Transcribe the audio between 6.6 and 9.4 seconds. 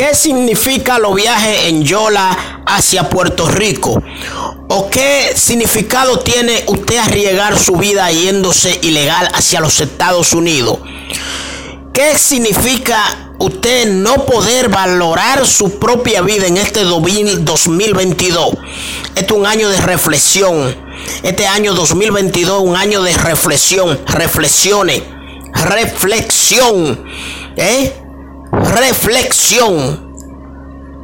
usted arriesgar su vida yéndose ilegal